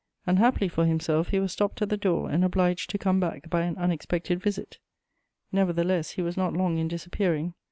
[0.25, 3.61] Unhappily for himself, he was stopped at the door and obliged to come back by
[3.61, 4.79] an unexpected visit:
[5.51, 7.53] nevertheless he was not long in disappearing.